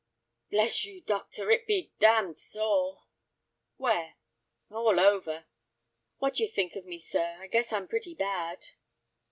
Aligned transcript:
"Bless 0.49 0.83
you, 0.83 1.01
doctor, 1.01 1.51
it 1.51 1.67
be 1.67 1.91
damned 1.99 2.35
sore!" 2.35 3.03
"Where?" 3.77 4.15
"All 4.71 4.99
over. 4.99 5.45
What 6.17 6.33
d'you 6.33 6.47
think 6.47 6.75
of 6.75 6.87
me, 6.87 6.97
sir? 6.97 7.37
I 7.39 7.45
guess 7.45 7.71
I'm 7.71 7.87
pretty 7.87 8.15
bad." 8.15 8.65